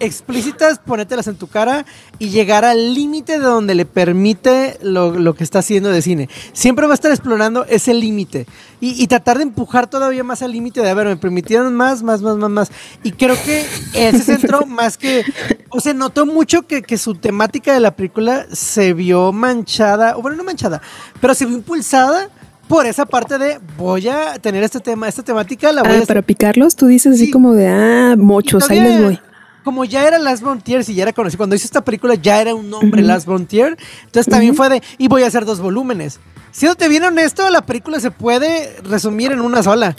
[0.00, 1.84] explícitas, ponértelas en tu cara
[2.18, 6.28] y llegar al límite de donde le permite lo, lo que está haciendo de cine.
[6.52, 8.46] Siempre va a estar explorando ese límite
[8.80, 12.02] y, y tratar de empujar todavía más al límite de, a ver, me permitieron más,
[12.02, 12.72] más, más, más, más.
[13.02, 15.24] Y creo que él se centró más que,
[15.68, 20.22] o se notó mucho que, que su temática de la película se vio manchada, o
[20.22, 20.82] bueno, no manchada,
[21.20, 22.28] pero se vio impulsada
[22.68, 26.06] por esa parte de voy a tener este tema, esta temática, la voy Ah, a
[26.06, 27.30] para picarlos, tú dices así Sí.
[27.30, 29.20] como de, ah, mochos, ahí les voy.
[29.64, 32.54] Como ya era Last Frontier, si ya era conocido, cuando hizo esta película ya era
[32.54, 36.18] un nombre Last Frontier, entonces también fue de, y voy a hacer dos volúmenes.
[36.50, 39.96] Siéndote bien honesto, la película se puede resumir en una sola.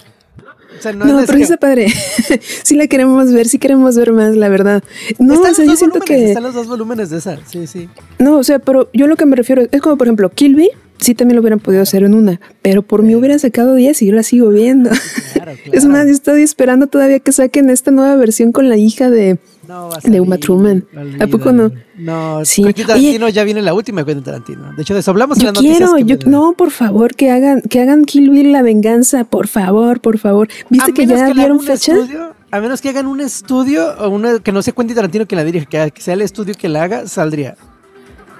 [0.77, 1.87] O sea, no, No, es pero que- sí está padre.
[2.63, 4.83] sí la queremos ver, sí queremos ver más, la verdad.
[5.19, 6.29] No, están o sea, yo siento que...
[6.29, 7.89] Están los dos volúmenes de esa, sí, sí.
[8.19, 10.69] No, o sea, pero yo lo que me refiero es como, por ejemplo, Kill Bill,
[10.99, 14.07] sí también lo hubieran podido hacer en una, pero por mí hubieran sacado 10 y
[14.07, 14.89] yo la sigo viendo.
[15.33, 15.89] Claro, Es claro.
[15.89, 19.37] más, yo estoy esperando todavía que saquen esta nueva versión con la hija de...
[19.67, 20.85] No, va a de Uma Thurman.
[21.21, 21.71] ¿A poco no?
[21.97, 22.63] No, Sí.
[22.63, 24.73] Quentin Tarantino ya viene la última de Quentin Tarantino.
[24.73, 25.77] De hecho, de eso hablamos en las noticias.
[25.77, 29.47] quiero, que yo, no, por favor, que hagan, que hagan Kill Bill la venganza, por
[29.47, 30.49] favor, por favor.
[30.69, 31.93] ¿Viste A que ya hagan dieron fecha?
[31.93, 35.35] estudio, a menos que hagan un estudio o una que no sea Quentin Tarantino que
[35.35, 37.55] la dirige, que, que sea el estudio que la haga, saldría.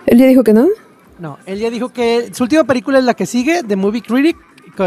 [0.05, 0.67] Él ya dijo que no.
[1.19, 4.35] No, él ya dijo que su última película es la que sigue, The Movie Critic.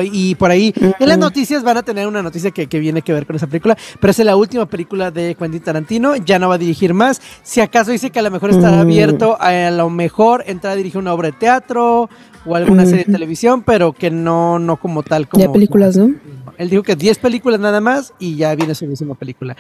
[0.03, 3.13] Y por ahí, en las noticias van a tener una noticia que, que viene que
[3.13, 6.57] ver con esa película, pero es la última película de Quentin Tarantino, ya no va
[6.57, 7.21] a dirigir más.
[7.43, 8.81] Si acaso dice que a lo mejor estará Mm.
[8.81, 12.09] abierto a, a lo mejor entrar a dirigir una obra de teatro
[12.45, 15.29] o alguna serie de televisión, pero que no, no como tal.
[15.29, 16.15] Como, ya películas, ¿no?
[16.59, 19.57] Él dijo que 10 películas nada más y ya viene su última película.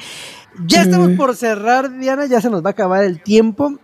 [0.66, 3.78] Ya estamos por cerrar, Diana, ya se nos va a acabar el tiempo.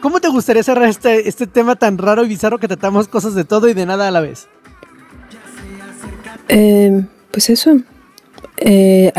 [0.00, 3.44] ¿cómo te gustaría cerrar este, este tema tan raro y bizarro que tratamos cosas de
[3.44, 4.48] todo y de nada a la vez?
[6.48, 7.78] Eh, pues eso.
[8.58, 9.12] Eh,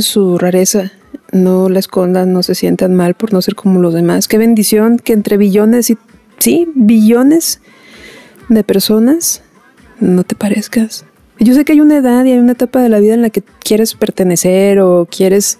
[0.00, 0.92] su rareza.
[1.32, 4.28] No la escondan, no se sientan mal por no ser como los demás.
[4.28, 5.98] Qué bendición que entre billones y.
[6.38, 7.60] Sí, billones
[8.48, 9.42] de personas
[10.00, 11.04] no te parezcas.
[11.38, 13.30] Yo sé que hay una edad y hay una etapa de la vida en la
[13.30, 15.58] que quieres pertenecer o quieres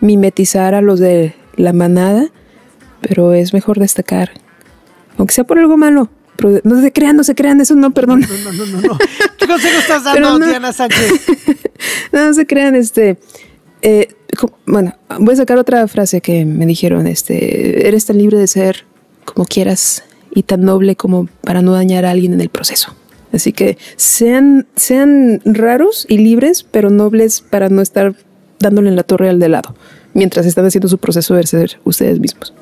[0.00, 2.28] mimetizar a los de la manada,
[3.00, 4.30] pero es mejor destacar.
[5.18, 6.08] Aunque sea por algo malo.
[6.64, 8.20] No se crean, no se crean, eso no, perdón.
[8.20, 8.98] No, no, no, no.
[9.38, 10.46] ¿Qué consejo estás dando, no.
[10.46, 11.12] Diana Sánchez?
[12.12, 13.18] no, no se crean, este.
[13.82, 14.08] eh,
[14.66, 18.84] bueno, voy a sacar otra frase que me dijeron, este, eres tan libre de ser
[19.24, 22.94] como quieras y tan noble como para no dañar a alguien en el proceso.
[23.32, 28.14] Así que sean, sean raros y libres, pero nobles para no estar
[28.58, 29.74] dándole en la torre al de lado,
[30.14, 32.54] mientras están haciendo su proceso de ser ustedes mismos.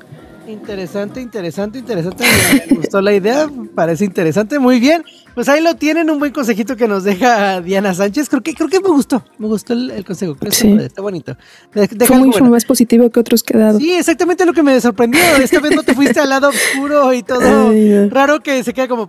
[0.50, 2.24] Interesante, interesante, interesante.
[2.70, 5.02] Me gustó la idea, parece interesante, muy bien.
[5.34, 8.28] Pues ahí lo tienen, un buen consejito que nos deja Diana Sánchez.
[8.28, 10.34] Creo que, creo que me gustó, me gustó el, el consejo.
[10.36, 10.68] Creo que Sí.
[10.72, 11.36] está, está bonito.
[11.72, 12.50] De- deja Fue mucho bueno.
[12.50, 13.78] más positivo que otros que he dado.
[13.78, 15.20] Sí, exactamente lo que me sorprendió.
[15.40, 18.88] Esta vez no te fuiste al lado oscuro y todo Ay, raro que se queda
[18.88, 19.08] como.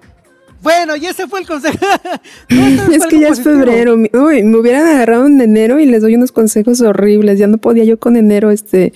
[0.62, 1.80] Bueno, y ese fue el consejo.
[2.50, 3.96] No, Es que ya es febrero.
[3.96, 7.40] Uy, me hubieran agarrado en enero y les doy unos consejos horribles.
[7.40, 8.94] Ya no podía yo con enero, este,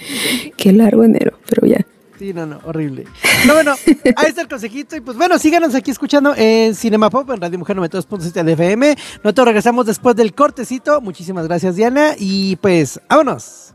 [0.57, 1.83] qué largo enero, pero ya.
[2.17, 3.05] Sí, no, no, horrible.
[3.41, 3.73] Pero bueno,
[4.15, 4.95] ahí está el consejito.
[4.95, 8.97] Y pues bueno, síganos aquí escuchando en Cinema Pop, en Radio Mujer 92.7 de FM.
[9.23, 11.01] Nosotros regresamos después del cortecito.
[11.01, 12.15] Muchísimas gracias, Diana.
[12.17, 13.73] Y pues, vámonos.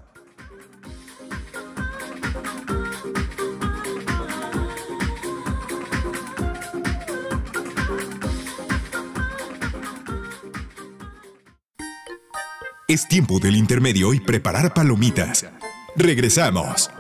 [12.89, 15.47] Es tiempo del intermedio y preparar palomitas.
[15.95, 16.91] Regresamos.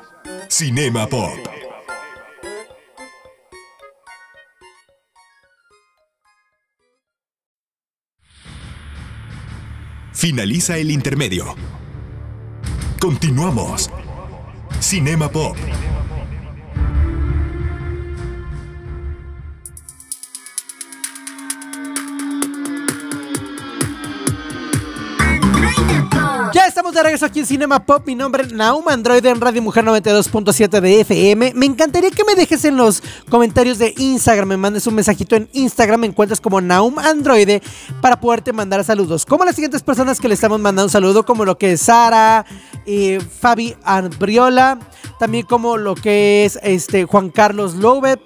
[0.50, 1.30] Cinema Pop.
[10.12, 11.54] Finaliza el intermedio.
[13.00, 13.90] Continuamos.
[14.80, 15.56] Cinema Pop.
[26.80, 28.04] Estamos de regreso aquí en Cinema Pop.
[28.06, 31.52] Mi nombre es Naum Android en Radio Mujer 92.7 de FM.
[31.54, 35.50] Me encantaría que me dejes en los comentarios de Instagram, me mandes un mensajito en
[35.52, 37.60] Instagram, me encuentras como Naum Android
[38.00, 39.26] para poderte mandar saludos.
[39.26, 42.46] Como las siguientes personas que le estamos mandando un saludo, como lo que es Sara,
[42.86, 44.78] eh, Fabi Arbriola,
[45.18, 48.22] también como lo que es este Juan Carlos Lobet,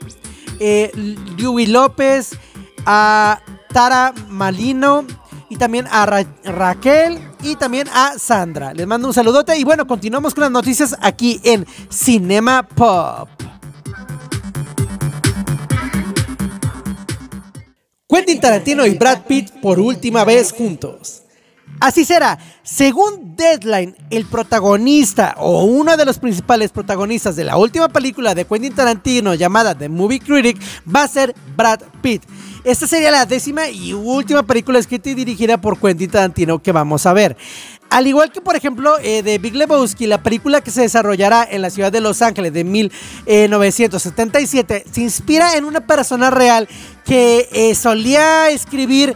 [0.60, 0.92] eh,
[1.36, 2.38] López,
[2.86, 3.40] a
[3.72, 5.04] Tara Malino
[5.54, 8.74] y también a Ra- Raquel y también a Sandra.
[8.74, 13.28] Les mando un saludote y bueno, continuamos con las noticias aquí en Cinema Pop.
[18.08, 21.22] Quentin Tarantino y Brad Pitt por última vez juntos.
[21.80, 22.38] Así será.
[22.62, 28.46] Según Deadline, el protagonista o uno de los principales protagonistas de la última película de
[28.46, 32.22] Quentin Tarantino llamada The Movie Critic va a ser Brad Pitt.
[32.64, 37.04] Esta sería la décima y última película escrita y dirigida por Quentin Tarantino que vamos
[37.04, 37.36] a ver.
[37.90, 41.62] Al igual que, por ejemplo, eh, de Big Lebowski, la película que se desarrollará en
[41.62, 46.68] la ciudad de Los Ángeles de 1977 se inspira en una persona real
[47.04, 49.14] que eh, solía escribir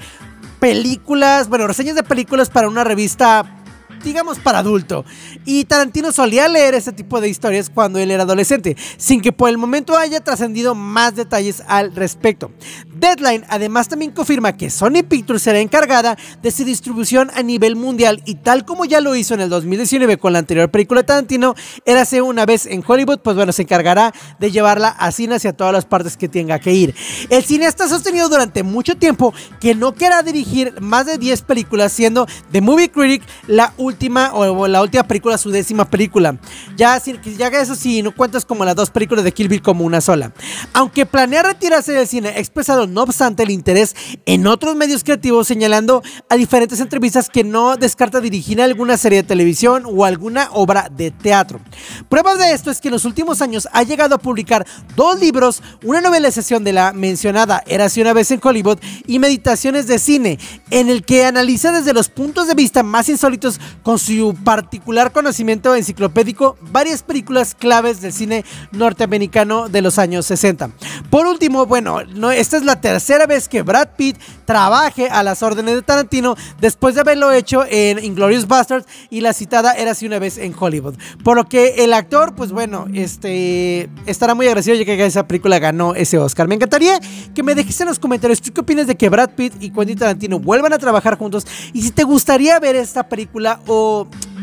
[0.59, 3.58] películas, bueno, reseñas de películas para una revista
[4.03, 5.05] digamos para adulto.
[5.45, 9.49] Y Tarantino solía leer ese tipo de historias cuando él era adolescente, sin que por
[9.49, 12.51] el momento haya trascendido más detalles al respecto.
[12.95, 18.23] Deadline además también confirma que Sony Pictures será encargada de su distribución a nivel mundial
[18.25, 21.55] y tal como ya lo hizo en el 2019 con la anterior película de Tarantino,
[21.85, 25.73] érase una vez en Hollywood, pues bueno, se encargará de llevarla a cine hacia todas
[25.73, 26.95] las partes que tenga que ir.
[27.31, 31.93] El cineasta ha sostenido durante mucho tiempo que no quiera dirigir más de 10 películas,
[31.93, 33.98] siendo The Movie Critic la última
[34.33, 36.37] o la última película, su décima película.
[36.77, 37.01] Ya,
[37.37, 40.33] ya eso sí, no cuentas como las dos películas de Kill como una sola.
[40.73, 45.47] Aunque planea retirarse del cine, ha expresado no obstante el interés en otros medios creativos,
[45.49, 50.89] señalando a diferentes entrevistas que no descarta dirigir alguna serie de televisión o alguna obra
[50.95, 51.61] de teatro.
[52.09, 55.63] Pruebas de esto es que en los últimos años ha llegado a publicar dos libros,
[55.85, 60.39] una novelización de la mencionada Érase una vez en Hollywood y Meditaciones de cine,
[60.71, 65.74] en el que analiza desde los puntos de vista más insólitos con su particular conocimiento
[65.74, 70.72] enciclopédico varias películas claves del cine norteamericano de los años 60.
[71.09, 75.43] Por último, bueno, no, esta es la tercera vez que Brad Pitt trabaje a las
[75.43, 80.05] órdenes de Tarantino después de haberlo hecho en Inglorious Bastards y la citada era así
[80.05, 80.97] una vez en Hollywood.
[81.24, 85.59] Por lo que el actor, pues bueno, este estará muy agradecido ya que esa película
[85.59, 86.47] ganó ese Oscar.
[86.47, 87.01] Me encantaría
[87.34, 89.97] que me dejes en los comentarios tú qué opinas de que Brad Pitt y Quentin
[89.97, 93.78] Tarantino vuelvan a trabajar juntos y si te gustaría ver esta película o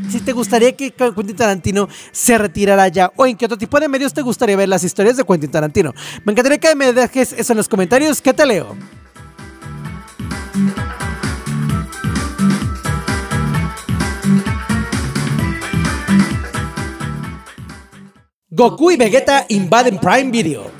[0.09, 3.87] si te gustaría que Quentin Tarantino se retirara ya o en qué otro tipo de
[3.87, 5.93] medios te gustaría ver las historias de Quentin Tarantino.
[6.23, 8.21] Me encantaría que me dejes eso en los comentarios.
[8.21, 8.75] ¿Qué te leo?
[18.49, 20.74] Goku y Vegeta invaden Prime Video.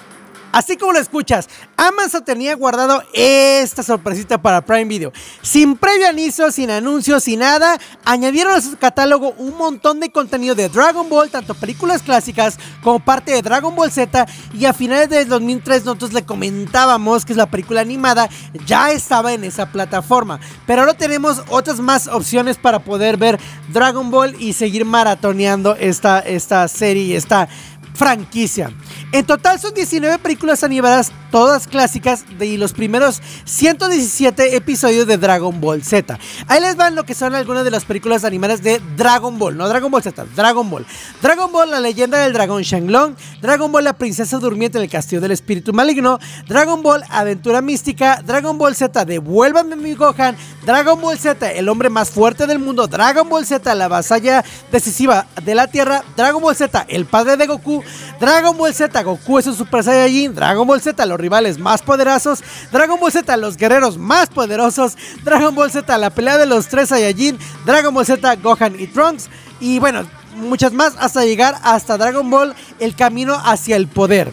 [0.56, 5.12] Así como lo escuchas, Amazon tenía guardado esta sorpresita para Prime Video.
[5.42, 10.56] Sin previo anuncio, sin anuncios, sin nada, añadieron a su catálogo un montón de contenido
[10.56, 14.28] de Dragon Ball, tanto películas clásicas como parte de Dragon Ball Z.
[14.54, 18.30] Y a finales de 2003 nosotros le comentábamos que la película animada
[18.66, 20.40] ya estaba en esa plataforma.
[20.66, 23.42] Pero ahora tenemos otras más opciones para poder ver
[23.74, 27.50] Dragon Ball y seguir maratoneando esta, esta serie, esta
[27.96, 28.72] franquicia.
[29.12, 35.60] En total son 19 películas animadas, todas clásicas, de los primeros 117 episodios de Dragon
[35.60, 36.20] Ball Z.
[36.48, 39.68] Ahí les van lo que son algunas de las películas animadas de Dragon Ball, no
[39.68, 40.86] Dragon Ball Z, Dragon Ball.
[41.22, 45.22] Dragon Ball, la leyenda del dragón Shenlong, Dragon Ball, la princesa durmiente en el castillo
[45.22, 50.36] del espíritu maligno, Dragon Ball, aventura mística, Dragon Ball Z, devuélvame mi Gohan,
[50.66, 55.28] Dragon Ball Z, el hombre más fuerte del mundo, Dragon Ball Z, la vasalla decisiva
[55.44, 57.84] de la Tierra, Dragon Ball Z, el padre de Goku,
[58.20, 62.44] Dragon Ball Z, Goku es un Super Saiyajin, Dragon Ball Z, los rivales más poderosos,
[62.72, 66.90] Dragon Ball Z, los guerreros más poderosos, Dragon Ball Z, la pelea de los tres
[66.90, 69.30] Saiyajin, Dragon Ball Z, Gohan y Trunks,
[69.60, 70.06] y bueno,
[70.36, 74.32] muchas más hasta llegar hasta Dragon Ball, el camino hacia el poder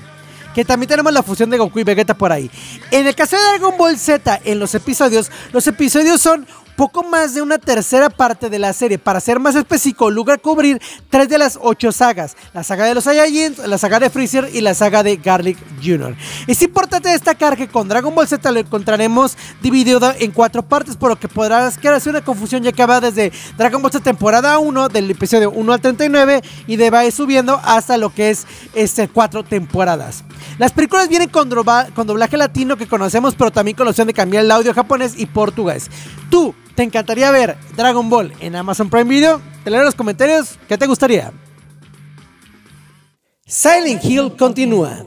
[0.55, 2.51] que también tenemos la fusión de Goku y Vegeta por ahí.
[2.91, 6.47] En el caso de Dragon Ball Z, en los episodios, los episodios son
[6.77, 8.99] poco más de una tercera parte de la serie.
[8.99, 13.05] Para ser más específico, logra cubrir tres de las ocho sagas: la saga de los
[13.05, 16.17] Saiyajins, la saga de Freezer y la saga de Garlic Jr.
[16.47, 21.11] Es importante destacar que con Dragon Ball Z lo encontraremos dividido en cuatro partes, por
[21.11, 24.89] lo que podrás quedarse una confusión ya que va desde Dragon Ball Z temporada 1,
[24.89, 29.45] del episodio 1 al 39, y de va subiendo hasta lo que es este, cuatro
[29.45, 30.25] temporadas.
[30.59, 31.51] Las películas vienen con,
[31.95, 35.15] con doblaje latino que conocemos, pero también con la opción de cambiar el audio japonés
[35.17, 35.91] y portugués.
[36.31, 39.41] Tú, ¿Te encantaría ver Dragon Ball en Amazon Prime Video?
[39.63, 41.33] Te leo en los comentarios qué te gustaría.
[43.47, 45.05] Silent Hill continúa.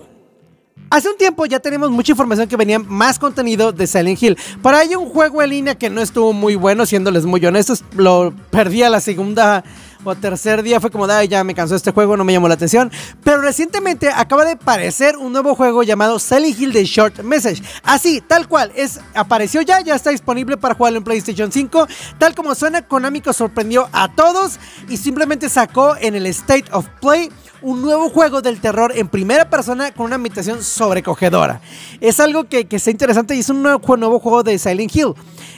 [0.92, 4.38] Hace un tiempo ya tenemos mucha información que venía más contenido de Silent Hill.
[4.62, 7.84] Para hay un juego en línea que no estuvo muy bueno, siéndoles muy honestos.
[7.96, 9.64] Lo perdí a la segunda
[10.06, 12.92] o tercer día fue como, ya me cansó este juego, no me llamó la atención.
[13.24, 17.62] Pero recientemente acaba de aparecer un nuevo juego llamado Silent Hill The Short Message.
[17.84, 21.88] Así, tal cual, es, apareció ya, ya está disponible para jugarlo en PlayStation 5.
[22.18, 27.30] Tal como suena, Konami sorprendió a todos y simplemente sacó en el State of Play
[27.62, 31.62] un nuevo juego del terror en primera persona con una ambientación sobrecogedora.
[32.00, 35.16] Es algo que, que está interesante y es un nuevo, nuevo juego de Silent Hill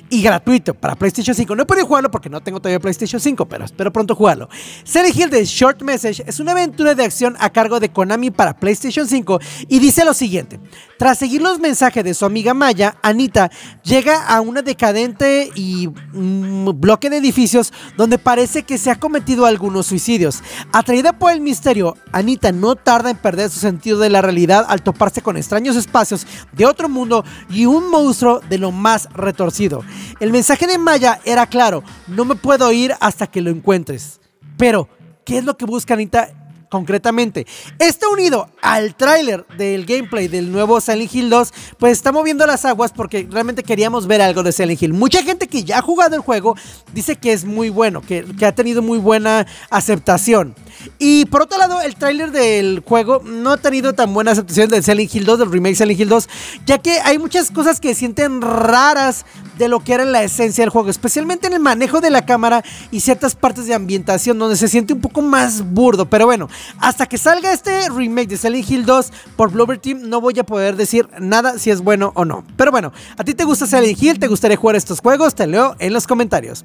[0.09, 1.55] y gratuito para PlayStation 5.
[1.55, 4.49] No he podido jugarlo porque no tengo todavía PlayStation 5, pero espero pronto jugarlo.
[4.83, 8.57] Silent Hill de Short Message es una aventura de acción a cargo de Konami para
[8.57, 10.59] PlayStation 5 y dice lo siguiente.
[10.97, 13.51] Tras seguir los mensajes de su amiga Maya, Anita
[13.83, 19.85] llega a una decadente y bloque de edificios donde parece que se ha cometido algunos
[19.85, 20.41] suicidios.
[20.71, 24.81] Atraída por el misterio, Anita no tarda en perder su sentido de la realidad al
[24.81, 29.83] toparse con extraños espacios de otro mundo y un monstruo de lo más retorcido.
[30.19, 34.19] El mensaje de Maya era claro, no me puedo ir hasta que lo encuentres.
[34.57, 34.89] Pero,
[35.25, 36.29] ¿qué es lo que busca Anita
[36.69, 37.45] concretamente.
[37.79, 42.65] Está unido al tráiler del gameplay del nuevo Silent Hill 2, pues está moviendo las
[42.65, 44.93] aguas porque realmente queríamos ver algo de Silent Hill.
[44.93, 46.55] Mucha gente que ya ha jugado el juego
[46.93, 50.55] dice que es muy bueno, que, que ha tenido muy buena aceptación.
[50.99, 54.83] Y por otro lado, el tráiler del juego no ha tenido tan buena aceptación del
[54.83, 56.29] Silent Hill 2, del remake Silent Hill 2,
[56.65, 59.25] ya que hay muchas cosas que sienten raras
[59.57, 62.63] de lo que era la esencia del juego, especialmente en el manejo de la cámara
[62.91, 66.05] y ciertas partes de ambientación donde se siente un poco más burdo.
[66.09, 66.47] Pero bueno,
[66.79, 70.43] hasta que salga este remake de Silent Hill 2 por Blover Team, no voy a
[70.43, 72.43] poder decir nada si es bueno o no.
[72.55, 74.19] Pero bueno, ¿a ti te gusta Silent Hill?
[74.19, 75.35] ¿Te gustaría jugar estos juegos?
[75.35, 76.63] Te leo en los comentarios.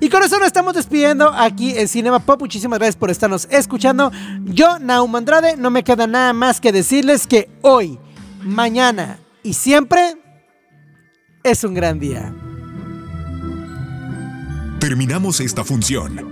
[0.00, 2.40] Y con eso nos estamos despidiendo aquí en Cinema Pop.
[2.40, 4.10] Muchísimas gracias por estarnos escuchando.
[4.44, 7.98] Yo, Naum Andrade, no me queda nada más que decirles que hoy,
[8.42, 10.16] mañana y siempre
[11.44, 12.32] es un gran día.
[14.82, 16.31] terminamos esta función.